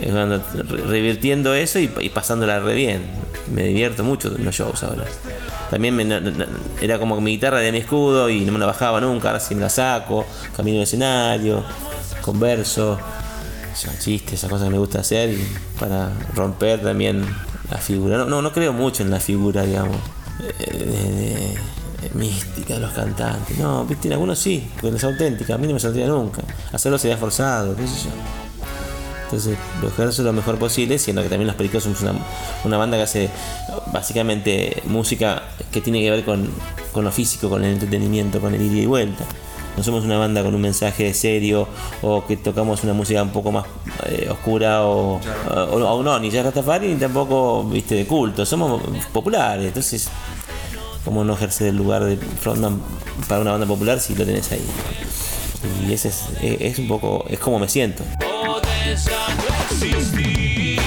revirtiendo 0.01 1.53
eso 1.53 1.79
y, 1.79 1.87
pasándola 1.87 2.59
re 2.59 2.73
bien. 2.73 3.01
Me 3.53 3.63
divierto 3.63 4.03
mucho 4.03 4.33
en 4.35 4.45
los 4.45 4.55
shows 4.55 4.83
ahora. 4.83 5.05
También 5.69 6.11
era 6.81 6.99
como 6.99 7.19
mi 7.21 7.31
guitarra 7.31 7.59
de 7.59 7.71
mi 7.71 7.79
escudo 7.79 8.29
y 8.29 8.41
no 8.41 8.51
me 8.51 8.59
la 8.59 8.65
bajaba 8.65 8.99
nunca, 8.99 9.29
ahora 9.29 9.39
sí 9.39 9.55
me 9.55 9.61
la 9.61 9.69
saco, 9.69 10.25
camino 10.55 10.77
el 10.77 10.83
escenario, 10.83 11.63
converso, 12.21 12.99
chistes, 13.99 14.33
esas 14.33 14.49
cosas 14.49 14.67
que 14.67 14.71
me 14.71 14.79
gusta 14.79 14.99
hacer 14.99 15.35
para 15.79 16.11
romper 16.35 16.81
también 16.81 17.25
la 17.69 17.77
figura. 17.77 18.17
No, 18.25 18.41
no, 18.41 18.51
creo 18.51 18.73
mucho 18.73 19.03
en 19.03 19.11
la 19.11 19.19
figura, 19.19 19.63
digamos, 19.63 19.97
de 20.57 21.57
mística 22.13 22.73
de 22.75 22.79
los 22.79 22.91
cantantes. 22.91 23.57
No, 23.57 23.85
viste, 23.85 24.11
algunos 24.11 24.39
sí, 24.39 24.69
porque 24.79 24.97
es 24.97 25.03
auténtica, 25.03 25.55
a 25.55 25.57
mí 25.57 25.67
no 25.67 25.73
me 25.73 25.79
saldría 25.79 26.07
nunca. 26.07 26.41
Hacerlo 26.71 26.97
sería 26.97 27.17
forzado, 27.17 27.75
qué 27.75 27.87
sé 27.87 28.05
yo. 28.05 28.50
Entonces 29.31 29.57
lo 29.81 29.87
ejerzo 29.87 30.23
lo 30.23 30.33
mejor 30.33 30.57
posible, 30.57 30.99
siendo 30.99 31.23
que 31.23 31.29
también 31.29 31.47
Los 31.47 31.55
Pericos 31.55 31.83
somos 31.83 32.03
una, 32.65 32.77
banda 32.77 32.97
que 32.97 33.03
hace 33.03 33.29
básicamente 33.93 34.83
música 34.87 35.43
que 35.71 35.79
tiene 35.79 36.01
que 36.01 36.11
ver 36.11 36.25
con, 36.25 36.49
lo 36.93 37.11
físico, 37.13 37.49
con 37.49 37.63
el 37.63 37.71
entretenimiento, 37.71 38.41
con 38.41 38.53
el 38.53 38.61
ida 38.61 38.81
y 38.81 38.85
vuelta. 38.85 39.23
No 39.77 39.83
somos 39.83 40.03
una 40.03 40.17
banda 40.17 40.43
con 40.43 40.53
un 40.53 40.59
mensaje 40.59 41.13
serio 41.13 41.65
o 42.01 42.25
que 42.25 42.35
tocamos 42.35 42.83
una 42.83 42.91
música 42.91 43.23
un 43.23 43.29
poco 43.29 43.53
más 43.53 43.65
eh, 44.07 44.27
oscura 44.29 44.83
o, 44.83 45.21
o, 45.49 46.03
no, 46.03 46.19
ni 46.19 46.29
ya 46.29 46.43
Rastafari 46.43 46.89
ni 46.89 46.95
tampoco 46.95 47.63
viste 47.63 47.95
de 47.95 48.05
culto. 48.05 48.45
Somos 48.45 48.81
populares, 49.13 49.65
entonces 49.65 50.09
cómo 51.05 51.23
no 51.23 51.35
ejercer 51.35 51.67
el 51.67 51.77
lugar 51.77 52.03
de 52.03 52.17
frontman 52.17 52.81
para 53.29 53.39
una 53.39 53.51
banda 53.51 53.65
popular 53.65 54.01
si 54.01 54.13
lo 54.13 54.25
tenés 54.25 54.51
ahí. 54.51 54.65
Y 55.87 55.93
ese 55.93 56.09
es, 56.09 56.25
es 56.41 56.79
un 56.79 56.89
poco, 56.89 57.23
es 57.29 57.39
como 57.39 57.59
me 57.59 57.69
siento. 57.69 58.03
Existía. 58.91 60.81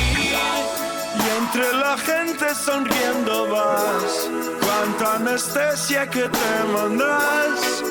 Y 1.16 1.22
entre 1.38 1.72
la 1.72 1.96
gente 1.96 2.54
sonriendo 2.54 3.48
vas, 3.48 4.28
cuánta 4.60 5.14
anestesia 5.14 6.06
que 6.10 6.28
te 6.28 6.64
mandas. 6.70 7.82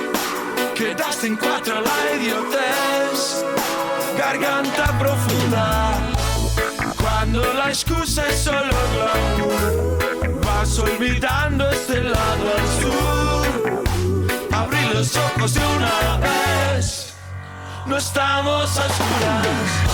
Quedaste 0.75 1.27
en 1.27 1.35
cuatro 1.35 1.81
la 1.81 2.15
idiotez, 2.15 3.43
garganta 4.15 4.99
profunda. 4.99 5.97
Cuando 7.01 7.41
la 7.53 7.69
excusa 7.69 8.27
es 8.27 8.37
solo 8.37 8.75
glamour, 8.93 9.97
vas 10.45 10.77
olvidando 10.77 11.71
este 11.71 12.03
lado 12.03 12.53
al 12.57 12.67
sur. 12.81 13.47
Abrí 14.51 14.85
los 14.93 15.15
ojos 15.15 15.55
de 15.55 15.61
una 15.65 16.17
vez, 16.17 17.15
no 17.87 17.97
estamos 17.97 18.77
a 18.77 18.85
oscuras. 18.85 19.92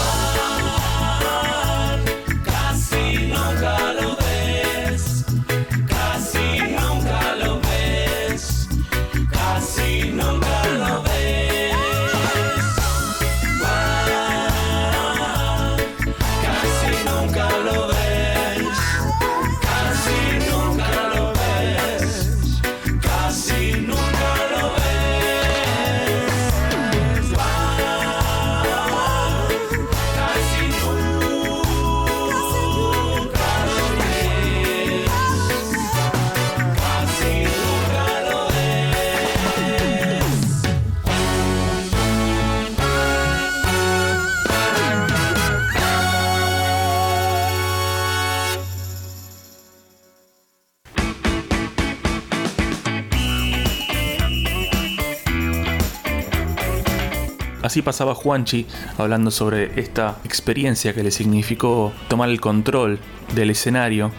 Así 57.69 57.83
pasaba 57.83 58.15
Juanchi 58.15 58.65
hablando 58.97 59.29
sobre 59.29 59.79
esta 59.79 60.17
experiencia 60.23 60.91
que 60.95 61.03
le 61.03 61.11
significó 61.11 61.93
tomar 62.07 62.29
el 62.29 62.41
control 62.41 62.97
del 63.35 63.51
escenario, 63.51 64.09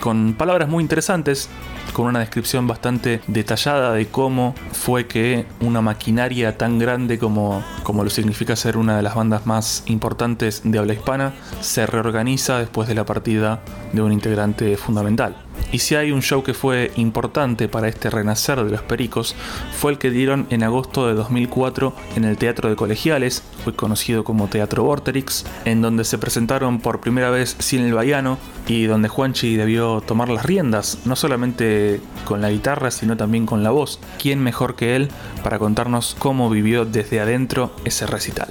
con 0.00 0.34
palabras 0.34 0.68
muy 0.68 0.82
interesantes, 0.82 1.48
con 1.92 2.06
una 2.06 2.18
descripción 2.18 2.66
bastante 2.66 3.20
detallada 3.28 3.92
de 3.92 4.08
cómo 4.08 4.56
fue 4.72 5.06
que 5.06 5.46
una 5.60 5.80
maquinaria 5.82 6.58
tan 6.58 6.80
grande 6.80 7.16
como, 7.16 7.62
como 7.84 8.02
lo 8.02 8.10
significa 8.10 8.56
ser 8.56 8.76
una 8.76 8.96
de 8.96 9.04
las 9.04 9.14
bandas 9.14 9.46
más 9.46 9.84
importantes 9.86 10.62
de 10.64 10.76
habla 10.76 10.94
hispana 10.94 11.32
se 11.60 11.86
reorganiza 11.86 12.58
después 12.58 12.88
de 12.88 12.96
la 12.96 13.04
partida 13.04 13.60
de 13.92 14.02
un 14.02 14.10
integrante 14.10 14.76
fundamental. 14.76 15.45
Y 15.72 15.80
si 15.80 15.94
hay 15.94 16.12
un 16.12 16.22
show 16.22 16.42
que 16.42 16.54
fue 16.54 16.92
importante 16.96 17.68
para 17.68 17.88
este 17.88 18.10
renacer 18.10 18.62
de 18.64 18.70
los 18.70 18.82
Pericos, 18.82 19.34
fue 19.76 19.92
el 19.92 19.98
que 19.98 20.10
dieron 20.10 20.46
en 20.50 20.62
agosto 20.62 21.06
de 21.08 21.14
2004 21.14 21.94
en 22.16 22.24
el 22.24 22.38
Teatro 22.38 22.68
de 22.68 22.76
Colegiales, 22.76 23.42
fue 23.64 23.74
conocido 23.74 24.24
como 24.24 24.48
Teatro 24.48 24.84
Vorterix, 24.84 25.44
en 25.64 25.82
donde 25.82 26.04
se 26.04 26.18
presentaron 26.18 26.80
por 26.80 27.00
primera 27.00 27.30
vez 27.30 27.56
sin 27.58 27.82
el 27.82 27.94
baiano 27.94 28.38
y 28.66 28.84
donde 28.84 29.08
Juanchi 29.08 29.56
debió 29.56 30.00
tomar 30.00 30.28
las 30.28 30.46
riendas, 30.46 30.98
no 31.04 31.16
solamente 31.16 32.00
con 32.24 32.40
la 32.40 32.50
guitarra, 32.50 32.90
sino 32.90 33.16
también 33.16 33.46
con 33.46 33.62
la 33.62 33.70
voz. 33.70 34.00
¿Quién 34.20 34.42
mejor 34.42 34.76
que 34.76 34.96
él 34.96 35.08
para 35.42 35.58
contarnos 35.58 36.16
cómo 36.18 36.50
vivió 36.50 36.84
desde 36.84 37.20
adentro 37.20 37.74
ese 37.84 38.06
recital? 38.06 38.48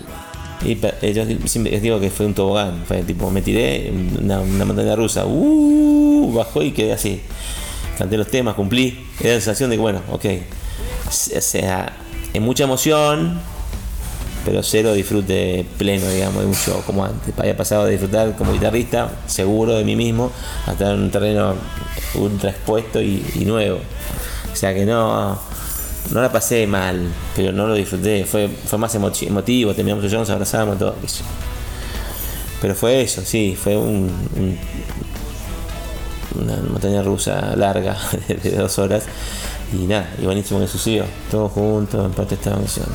Y 0.64 0.76
yo 1.14 1.24
siempre 1.46 1.72
les 1.72 1.82
digo 1.82 2.00
que 2.00 2.10
fue 2.10 2.26
un 2.26 2.34
tobogán, 2.34 2.84
fue 2.88 3.04
tipo, 3.04 3.30
me 3.30 3.42
tiré 3.42 3.92
una, 4.20 4.40
una 4.40 4.66
montaña 4.66 4.96
rusa, 4.96 5.26
uh, 5.26 6.34
bajó 6.34 6.64
y 6.64 6.72
quedé 6.72 6.94
así. 6.94 7.22
Canté 7.98 8.18
los 8.18 8.28
temas, 8.28 8.56
cumplí, 8.56 9.06
era 9.20 9.36
la 9.36 9.42
sensación 9.42 9.70
de 9.70 9.76
que, 9.78 9.82
bueno, 9.82 10.02
ok. 10.12 10.26
O 11.08 11.12
sea, 11.12 11.94
en 12.34 12.44
mucha 12.44 12.66
emoción, 12.66 13.40
pero 14.44 14.62
cero 14.64 14.94
disfrute 14.94 15.66
pleno, 15.78 16.10
digamos, 16.10 16.42
de 16.42 16.48
un 16.48 16.56
show 16.56 16.82
como 16.86 17.06
antes. 17.06 17.34
Había 17.38 17.56
pasado 17.56 17.86
de 17.86 17.92
disfrutar 17.92 18.36
como 18.36 18.54
guitarrista, 18.54 19.12
seguro 19.28 19.76
de 19.76 19.84
mí 19.84 19.96
mismo, 19.96 20.32
a 20.68 20.74
estar 20.74 20.94
en 20.94 21.04
un 21.04 21.12
terreno 21.12 21.56
ultra 22.16 22.50
expuesto 22.50 23.02
y, 23.02 23.26
y 23.36 23.46
nuevo. 23.46 23.80
O 24.52 24.56
sea 24.56 24.74
que 24.74 24.86
no, 24.86 25.40
no 26.12 26.22
la 26.22 26.32
pasé 26.32 26.68
mal, 26.68 27.10
pero 27.36 27.52
no 27.52 27.68
lo 27.68 27.74
disfruté. 27.74 28.26
Fue, 28.26 28.48
fue 28.48 28.78
más 28.80 28.94
emo- 28.96 29.12
emotivo, 29.28 29.74
terminamos 29.74 30.06
show, 30.10 30.20
nos 30.20 30.30
abrazamos, 30.30 30.78
todo. 30.78 30.96
yo. 31.02 31.26
Pero 32.62 32.74
fue 32.76 33.02
eso, 33.02 33.22
sí, 33.24 33.58
fue 33.62 33.76
un, 33.78 34.10
un- 34.36 34.58
una 36.42 36.56
montaña 36.70 37.02
rusa 37.02 37.56
larga 37.56 37.98
de 38.44 38.52
dos 38.52 38.78
horas. 38.80 39.04
Y 39.74 39.78
nada, 39.88 40.10
y 40.22 40.26
buenísimo 40.26 40.60
que 40.60 40.68
sucedió. 40.68 41.06
Todos 41.32 41.52
juntos, 41.52 42.06
en 42.06 42.12
parte 42.12 42.38
emoción. 42.50 42.86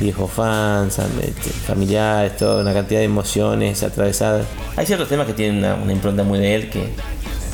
Viejos 0.00 0.30
fans, 0.30 0.98
este, 0.98 1.50
familiares, 1.50 2.36
toda 2.36 2.62
una 2.62 2.72
cantidad 2.72 3.00
de 3.00 3.06
emociones 3.06 3.82
atravesadas. 3.82 4.46
Hay 4.76 4.86
ciertos 4.86 5.08
temas 5.08 5.26
que 5.26 5.32
tienen 5.34 5.58
una, 5.58 5.74
una 5.74 5.92
impronta 5.92 6.22
muy 6.22 6.38
de 6.38 6.54
él 6.54 6.70
que 6.70 6.88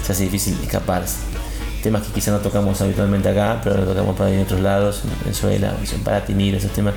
se 0.04 0.12
hace 0.12 0.24
difícil 0.24 0.56
escaparse. 0.62 1.16
Temas 1.84 2.02
que 2.06 2.14
quizá 2.14 2.30
no 2.30 2.38
tocamos 2.38 2.80
habitualmente 2.80 3.28
acá, 3.28 3.60
pero 3.62 3.76
lo 3.76 3.84
tocamos 3.84 4.16
para 4.16 4.30
en 4.30 4.40
otros 4.40 4.60
lados, 4.62 5.02
en 5.04 5.10
Venezuela, 5.22 5.74
en 5.94 6.00
Parati, 6.00 6.32
Miro, 6.32 6.56
esos 6.56 6.72
temas. 6.72 6.94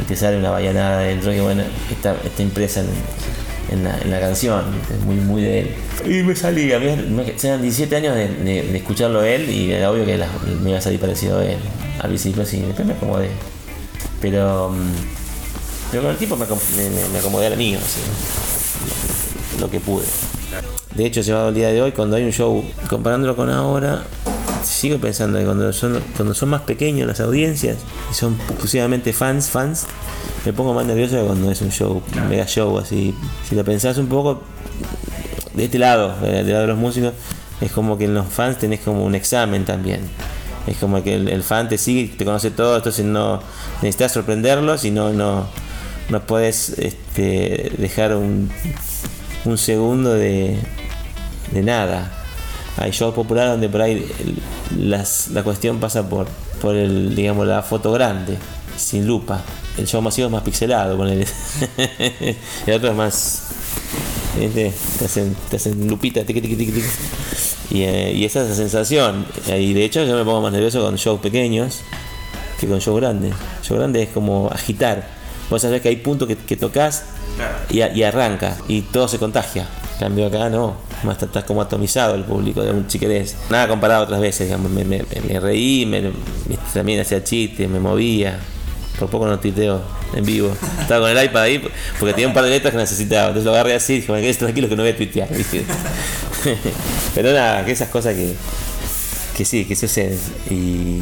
Y 0.00 0.02
te 0.02 0.16
sale 0.16 0.36
una 0.36 0.50
vallanada 0.50 0.98
dentro 1.02 1.30
que 1.30 1.40
bueno, 1.40 1.62
está, 1.88 2.16
está 2.24 2.42
impresa 2.42 2.80
en, 2.80 2.88
la, 3.84 3.96
canción, 4.18 4.64
es 4.92 5.04
muy, 5.04 5.14
muy 5.14 5.42
de 5.42 5.60
él. 5.60 5.74
Y 6.06 6.22
me 6.24 6.34
salí, 6.34 6.72
a 6.72 6.78
eran 7.50 7.62
17 7.62 7.94
años 7.94 8.16
de, 8.16 8.26
de- 8.28 8.62
de 8.62 8.76
escucharlo 8.78 9.22
él 9.22 9.48
y 9.48 9.70
era 9.70 9.92
obvio 9.92 10.04
que 10.04 10.18
me 10.60 10.70
iba 10.70 10.78
a 10.80 10.82
salir 10.82 10.98
parecido 10.98 11.38
a 11.38 11.44
él. 11.44 11.58
Al 12.00 12.08
principio 12.08 12.44
sí, 12.44 12.60
después 12.62 12.84
me 12.88 12.94
acomodé. 12.94 13.28
Pero, 14.20 14.70
mm, 14.70 14.92
pero 15.92 16.02
con 16.02 16.10
el 16.10 16.16
tiempo 16.16 16.36
me- 16.36 17.08
me 17.12 17.18
acomodé 17.20 17.46
al 17.46 17.56
mío, 17.56 17.78
así, 17.80 18.00
lo 19.60 19.70
que 19.70 19.78
pude. 19.78 20.04
De 20.94 21.06
hecho, 21.06 21.20
llevado 21.20 21.48
al 21.48 21.54
día 21.54 21.68
de 21.68 21.80
hoy, 21.80 21.92
cuando 21.92 22.16
hay 22.16 22.24
un 22.24 22.32
show, 22.32 22.64
comparándolo 22.88 23.36
con 23.36 23.48
ahora, 23.48 24.02
sigo 24.64 24.98
pensando 24.98 25.38
que 25.38 25.44
cuando 25.44 25.72
son, 25.72 26.02
cuando 26.16 26.34
son 26.34 26.48
más 26.48 26.62
pequeños 26.62 27.06
las 27.06 27.20
audiencias 27.20 27.78
y 28.10 28.14
son 28.14 28.36
exclusivamente 28.48 29.12
fans, 29.12 29.48
fans, 29.48 29.86
me 30.44 30.52
pongo 30.52 30.74
más 30.74 30.86
nervioso 30.86 31.16
que 31.16 31.26
cuando 31.26 31.50
es 31.50 31.60
un 31.62 31.70
show, 31.70 32.02
un 32.14 32.28
mega 32.28 32.46
show 32.46 32.76
así. 32.78 33.14
Si 33.48 33.54
lo 33.54 33.64
pensás 33.64 33.98
un 33.98 34.08
poco 34.08 34.42
de 35.54 35.64
este 35.64 35.78
lado, 35.78 36.14
eh, 36.24 36.42
del 36.42 36.48
lado 36.48 36.62
de 36.62 36.66
los 36.68 36.78
músicos, 36.78 37.12
es 37.60 37.70
como 37.70 37.96
que 37.96 38.06
en 38.06 38.14
los 38.14 38.26
fans 38.26 38.58
tenés 38.58 38.80
como 38.80 39.04
un 39.04 39.14
examen 39.14 39.64
también. 39.64 40.00
Es 40.66 40.76
como 40.76 41.02
que 41.02 41.14
el, 41.14 41.42
fan 41.42 41.68
te 41.68 41.78
sigue, 41.78 42.14
te 42.16 42.24
conoce 42.24 42.50
todo, 42.50 42.76
entonces 42.76 43.04
no 43.04 43.40
necesitas 43.82 44.12
sorprenderlos 44.12 44.84
y 44.84 44.90
no, 44.90 45.12
no, 45.12 45.46
no 46.10 46.20
puedes 46.26 46.70
este, 46.78 47.72
dejar 47.78 48.14
un, 48.14 48.50
un 49.44 49.58
segundo 49.58 50.12
de, 50.14 50.58
de 51.52 51.62
nada. 51.62 52.10
Hay 52.76 52.90
shows 52.92 53.14
populares 53.14 53.52
donde 53.52 53.68
por 53.68 53.82
ahí 53.82 54.06
las- 54.78 55.28
la 55.28 55.42
cuestión 55.42 55.78
pasa 55.80 56.08
por, 56.08 56.26
por 56.62 56.76
el, 56.76 57.14
digamos, 57.14 57.46
la 57.46 57.62
foto 57.62 57.92
grande, 57.92 58.38
sin 58.76 59.06
lupa. 59.06 59.42
El 59.76 59.86
show 59.86 60.00
masivo 60.02 60.26
es 60.26 60.32
más 60.32 60.42
pixelado, 60.42 60.96
ponele. 60.96 61.26
el 62.66 62.74
otro 62.74 62.90
es 62.90 62.94
más. 62.96 63.42
Te 64.54 64.72
hacen, 65.04 65.36
te 65.50 65.56
hacen 65.56 65.88
lupita, 65.88 66.24
tiqui, 66.24 66.40
tiqui, 66.40 66.56
tiqui, 66.56 66.72
tiqui. 66.72 66.88
Y, 67.72 67.82
eh, 67.82 68.12
y 68.14 68.24
esa 68.24 68.42
es 68.42 68.50
la 68.50 68.54
sensación. 68.54 69.26
Y 69.48 69.72
de 69.74 69.84
hecho 69.84 70.04
yo 70.04 70.16
me 70.16 70.24
pongo 70.24 70.40
más 70.40 70.52
nervioso 70.52 70.80
con 70.82 70.96
shows 70.96 71.20
pequeños 71.20 71.80
que 72.60 72.66
con 72.66 72.78
shows 72.78 73.00
grandes. 73.00 73.34
Show 73.62 73.76
grande 73.76 74.02
es 74.02 74.08
como 74.10 74.48
agitar. 74.52 75.06
Vos 75.50 75.62
sabés 75.62 75.82
que 75.82 75.88
hay 75.88 75.96
puntos 75.96 76.28
que, 76.28 76.36
que 76.36 76.56
tocas 76.56 77.04
y, 77.70 77.80
a- 77.82 77.92
y 77.94 78.02
arranca 78.04 78.56
y 78.68 78.82
todo 78.82 79.08
se 79.08 79.18
contagia. 79.18 79.66
Cambio 80.00 80.26
acá 80.28 80.48
no, 80.48 80.76
más 81.04 81.14
está, 81.16 81.26
está 81.26 81.42
como 81.44 81.60
atomizado 81.60 82.14
el 82.14 82.24
público, 82.24 82.62
si 82.88 82.98
querés. 82.98 83.36
Nada 83.50 83.68
comparado 83.68 84.00
a 84.00 84.04
otras 84.04 84.20
veces, 84.20 84.50
me, 84.58 85.38
reí, 85.40 85.84
me, 85.84 86.10
también 86.72 87.00
hacía 87.00 87.22
chistes, 87.22 87.68
me 87.68 87.78
movía. 87.80 88.38
Por 88.98 89.08
poco 89.10 89.26
no 89.26 89.38
tuiteo 89.38 89.80
en 90.14 90.24
vivo. 90.24 90.54
Estaba 90.80 91.06
con 91.08 91.16
el 91.16 91.24
iPad 91.24 91.42
ahí 91.42 91.62
porque 91.98 92.12
tenía 92.14 92.28
un 92.28 92.34
par 92.34 92.44
de 92.44 92.50
letras 92.50 92.72
que 92.72 92.78
necesitaba. 92.78 93.28
Entonces 93.28 93.44
lo 93.44 93.52
agarré 93.52 93.74
así 93.74 93.92
y 93.92 93.96
dije, 94.00 94.10
me 94.12 94.20
quedé 94.22 94.34
tranquilo 94.34 94.68
que 94.70 94.76
no 94.76 94.82
voy 94.82 94.92
a 94.92 94.96
tuitear. 94.96 95.28
Pero 97.14 97.32
nada, 97.32 97.64
que 97.64 97.72
esas 97.72 97.88
cosas 97.88 98.14
que, 98.14 98.34
que 99.36 99.44
sí, 99.44 99.64
que 99.64 99.76
suceden. 99.76 100.18
Y 100.50 101.00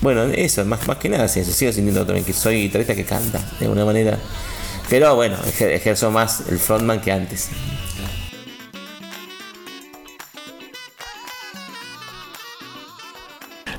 bueno, 0.00 0.24
eso, 0.24 0.64
más, 0.64 0.86
más 0.86 0.96
que 0.98 1.08
nada 1.08 1.24
es 1.26 1.36
eso. 1.36 1.52
Sigo 1.52 1.72
sintiendo 1.72 2.04
también 2.06 2.24
que 2.24 2.32
soy 2.32 2.62
guitarrista 2.62 2.94
que 2.94 3.04
canta, 3.04 3.40
de 3.58 3.66
alguna 3.66 3.84
manera. 3.84 4.18
Pero 4.88 5.14
bueno, 5.14 5.36
ejer- 5.46 5.70
ejerzo 5.72 6.10
más 6.10 6.42
el 6.50 6.58
frontman 6.58 7.00
que 7.00 7.12
antes. 7.12 7.48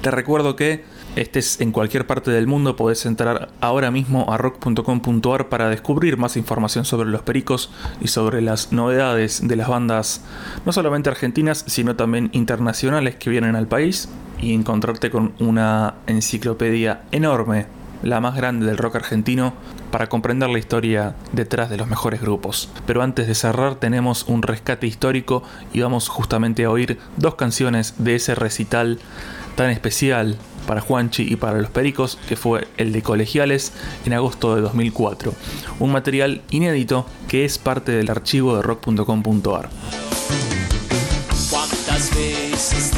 Te 0.04 0.12
recuerdo 0.12 0.58
que 0.58 0.84
estés 1.16 1.62
en 1.62 1.72
cualquier 1.72 2.06
parte 2.06 2.30
del 2.30 2.46
mundo, 2.46 2.76
podés 2.76 3.06
entrar 3.06 3.48
ahora 3.62 3.90
mismo 3.90 4.26
a 4.34 4.38
rock.com.ar 4.38 5.48
para 5.48 5.70
descubrir 5.70 6.18
más 6.18 6.36
información 6.36 6.84
sobre 6.84 7.10
los 7.10 7.22
pericos 7.22 7.72
y 8.02 8.10
sobre 8.10 8.42
las 8.42 8.74
novedades 8.74 9.48
de 9.48 9.56
las 9.56 9.70
bandas, 9.70 10.26
no 10.66 10.74
solamente 10.74 11.10
argentinas, 11.10 11.64
sino 11.68 11.96
también 11.96 12.30
internacionales 12.34 13.16
que 13.16 13.30
vienen 13.30 13.56
al 13.56 13.68
país 13.68 14.10
y 14.42 14.54
encontrarte 14.54 15.10
con 15.10 15.36
una 15.40 15.94
enciclopedia 16.06 17.04
enorme, 17.14 17.68
la 18.04 18.20
más 18.20 18.36
grande 18.36 18.66
del 18.66 18.78
rock 18.78 18.98
argentino, 18.98 19.54
para 19.90 20.10
comprender 20.10 20.50
la 20.50 20.60
historia 20.60 21.16
detrás 21.32 21.70
de 21.70 21.78
los 21.78 21.88
mejores 21.88 22.20
grupos. 22.20 22.70
Pero 22.86 23.04
antes 23.04 23.26
de 23.28 23.36
cerrar 23.36 23.76
tenemos 23.76 24.26
un 24.28 24.42
rescate 24.42 24.86
histórico 24.86 25.44
y 25.72 25.80
vamos 25.80 26.10
justamente 26.10 26.66
a 26.66 26.72
oír 26.72 27.00
dos 27.16 27.36
canciones 27.36 27.94
de 28.00 28.16
ese 28.16 28.36
recital 28.36 29.00
tan 29.56 29.70
especial 29.70 30.38
para 30.68 30.82
Juanchi 30.82 31.24
y 31.24 31.36
para 31.36 31.60
los 31.60 31.70
Pericos, 31.70 32.18
que 32.28 32.36
fue 32.36 32.68
el 32.78 32.92
de 32.92 33.02
Colegiales 33.02 33.74
en 34.06 34.14
agosto 34.14 34.56
de 34.56 34.62
2004. 34.62 35.34
Un 35.80 35.92
material 35.92 36.42
inédito 36.52 37.06
que 37.28 37.46
es 37.46 37.58
parte 37.58 37.92
del 37.92 38.10
archivo 38.10 38.56
de 38.56 38.62
rock.com.ar. 38.62 39.70
¿Cuántas 41.50 42.16
veces 42.16 42.92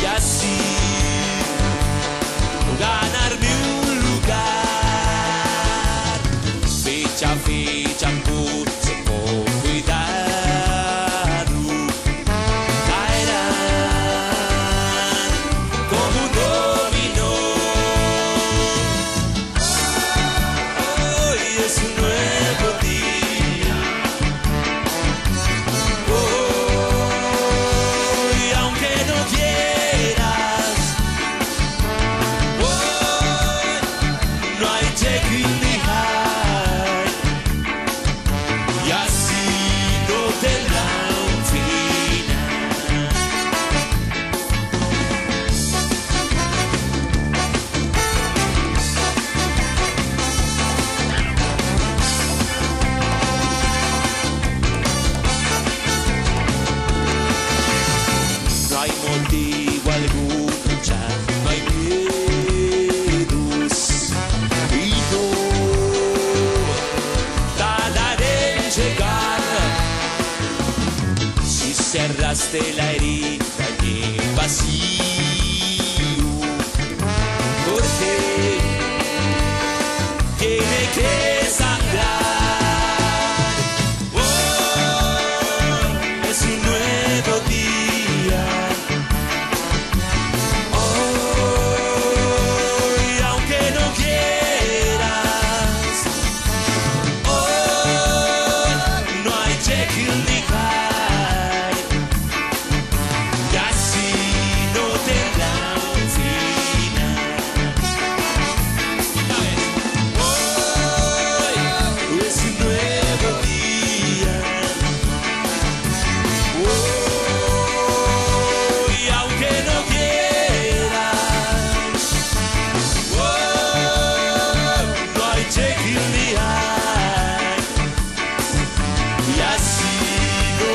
y 0.00 0.04
así 0.04 0.58
ganarme 2.78 3.48
un 3.80 3.96
lugar? 4.00 4.62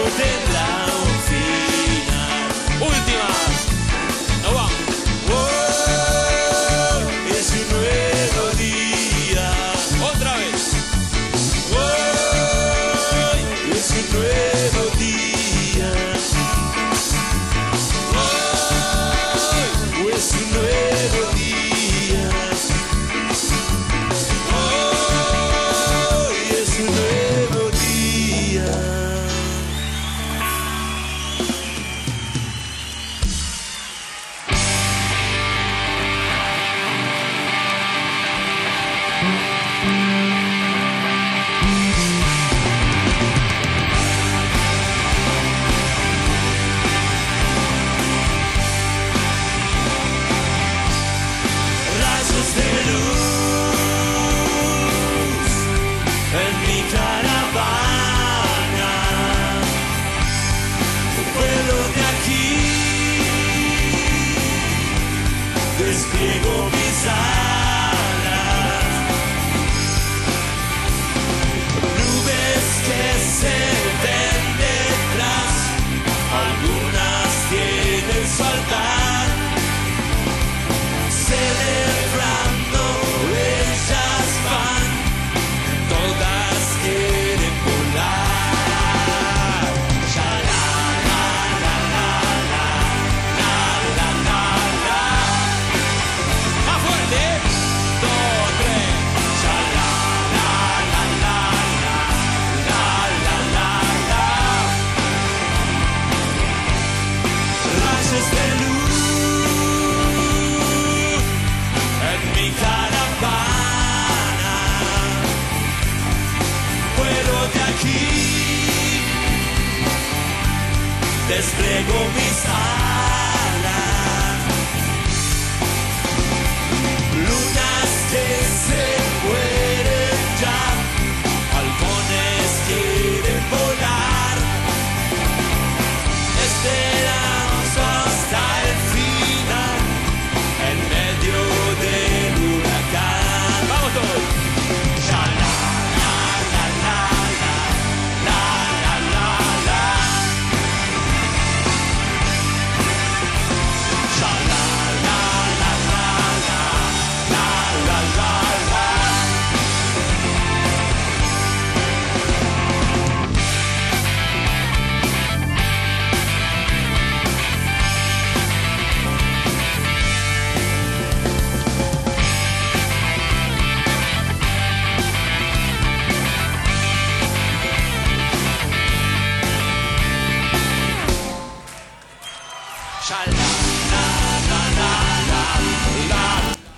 No 0.07 0.11
tendrá 0.11 0.76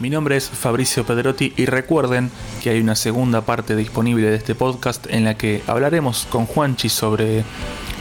Mi 0.09 0.13
nombre 0.13 0.37
es 0.37 0.49
Fabricio 0.49 1.05
Pedrotti 1.05 1.53
y 1.55 1.67
recuerden 1.67 2.31
que 2.63 2.71
hay 2.71 2.79
una 2.79 2.95
segunda 2.95 3.41
parte 3.41 3.75
disponible 3.75 4.31
de 4.31 4.37
este 4.37 4.55
podcast 4.55 5.05
en 5.07 5.23
la 5.23 5.37
que 5.37 5.61
hablaremos 5.67 6.25
con 6.31 6.47
Juanchi 6.47 6.89
sobre 6.89 7.43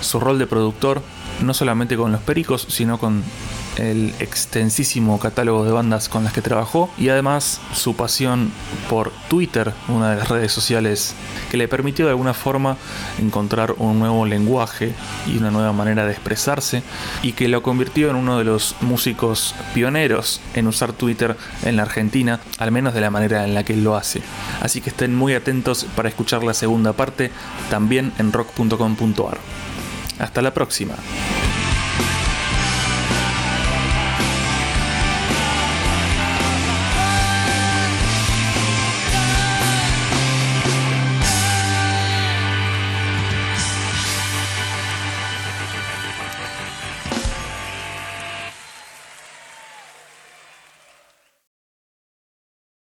su 0.01 0.19
rol 0.19 0.39
de 0.39 0.47
productor, 0.47 1.03
no 1.43 1.53
solamente 1.53 1.99
con 1.99 2.11
los 2.11 2.23
Pericos, 2.23 2.65
sino 2.71 2.97
con 2.97 3.23
el 3.79 4.15
extensísimo 4.19 5.19
catálogo 5.19 5.65
de 5.65 5.73
bandas 5.73 6.09
con 6.09 6.25
las 6.25 6.33
que 6.33 6.43
trabajó 6.43 6.91
y 6.99 7.09
además 7.09 7.61
su 7.73 7.97
pasión 7.97 8.51
por 8.91 9.13
Twitter, 9.29 9.73
una 9.89 10.11
de 10.11 10.17
las 10.17 10.29
redes 10.29 10.53
sociales 10.53 11.15
que 11.51 11.57
le 11.57 11.69
permitió 11.69 12.05
de 12.07 12.11
alguna 12.11 12.35
forma 12.35 12.77
encontrar 13.19 13.75
un 13.79 13.99
nuevo 13.99 14.27
lenguaje 14.27 14.93
y 15.27 15.39
una 15.39 15.51
nueva 15.51 15.73
manera 15.73 16.05
de 16.05 16.13
expresarse 16.13 16.83
y 17.23 17.33
que 17.33 17.49
lo 17.49 17.63
convirtió 17.63 18.11
en 18.11 18.17
uno 18.17 18.39
de 18.39 18.45
los 18.45 18.77
músicos 18.81 19.55
pioneros 19.75 20.41
en 20.55 20.67
usar 20.67 20.93
Twitter 20.93 21.37
en 21.63 21.77
la 21.77 21.83
Argentina, 21.83 22.41
al 22.59 22.73
menos 22.73 22.95
de 22.95 23.01
la 23.01 23.11
manera 23.11 23.45
en 23.45 23.55
la 23.55 23.65
que 23.65 23.75
él 23.75 23.85
lo 23.85 23.97
hace. 23.97 24.23
Así 24.61 24.81
que 24.81 24.91
estén 24.91 25.15
muy 25.15 25.35
atentos 25.35 25.87
para 25.97 26.09
escuchar 26.09 26.43
la 26.43 26.55
segunda 26.55 26.93
parte 26.93 27.31
también 27.71 28.13
en 28.19 28.33
rock.com.ar. 28.33 29.39
Hasta 30.19 30.43
la 30.43 30.53
próxima. 30.53 30.95